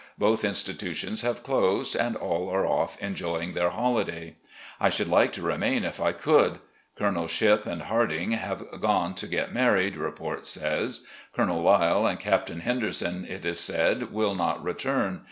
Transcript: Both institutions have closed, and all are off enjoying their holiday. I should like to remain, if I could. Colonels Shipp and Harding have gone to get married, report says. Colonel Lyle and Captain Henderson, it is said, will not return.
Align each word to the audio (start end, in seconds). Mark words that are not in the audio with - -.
Both 0.17 0.43
institutions 0.43 1.21
have 1.21 1.43
closed, 1.43 1.95
and 1.95 2.15
all 2.15 2.49
are 2.49 2.65
off 2.65 2.99
enjoying 3.03 3.51
their 3.53 3.69
holiday. 3.69 4.35
I 4.79 4.89
should 4.89 5.07
like 5.07 5.31
to 5.33 5.43
remain, 5.43 5.83
if 5.83 6.01
I 6.01 6.11
could. 6.11 6.57
Colonels 6.97 7.29
Shipp 7.29 7.67
and 7.67 7.83
Harding 7.83 8.31
have 8.31 8.63
gone 8.81 9.13
to 9.13 9.27
get 9.27 9.53
married, 9.53 9.95
report 9.95 10.47
says. 10.47 11.05
Colonel 11.35 11.61
Lyle 11.61 12.07
and 12.07 12.19
Captain 12.19 12.61
Henderson, 12.61 13.27
it 13.29 13.45
is 13.45 13.59
said, 13.59 14.11
will 14.11 14.33
not 14.33 14.63
return. 14.63 15.19